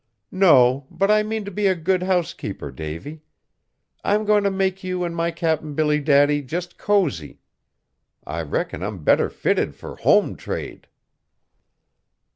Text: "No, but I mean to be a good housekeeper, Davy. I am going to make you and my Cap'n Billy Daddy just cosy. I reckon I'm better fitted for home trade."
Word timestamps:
"No, 0.31 0.87
but 0.89 1.11
I 1.11 1.21
mean 1.21 1.45
to 1.45 1.51
be 1.51 1.67
a 1.67 1.75
good 1.75 2.01
housekeeper, 2.01 2.71
Davy. 2.71 3.21
I 4.03 4.15
am 4.15 4.25
going 4.25 4.43
to 4.43 4.49
make 4.49 4.83
you 4.83 5.03
and 5.03 5.15
my 5.15 5.29
Cap'n 5.29 5.75
Billy 5.75 5.99
Daddy 5.99 6.41
just 6.41 6.75
cosy. 6.79 7.37
I 8.25 8.41
reckon 8.41 8.81
I'm 8.81 9.03
better 9.03 9.29
fitted 9.29 9.75
for 9.75 9.97
home 9.97 10.35
trade." 10.35 10.87